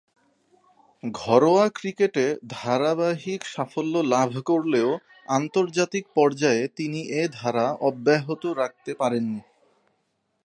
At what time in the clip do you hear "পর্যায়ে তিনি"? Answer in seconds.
6.15-6.99